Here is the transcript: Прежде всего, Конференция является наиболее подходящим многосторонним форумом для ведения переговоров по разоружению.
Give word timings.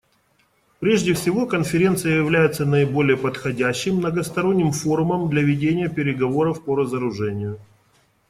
Прежде 0.79 1.13
всего, 1.13 1.45
Конференция 1.45 2.15
является 2.15 2.65
наиболее 2.65 3.17
подходящим 3.17 3.97
многосторонним 3.97 4.71
форумом 4.71 5.29
для 5.29 5.43
ведения 5.43 5.89
переговоров 5.89 6.65
по 6.65 6.75
разоружению. 6.75 7.59